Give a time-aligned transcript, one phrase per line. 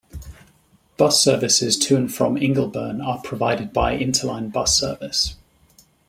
[0.97, 5.35] Bus services to and from Ingleburn are provided by Interline bus service.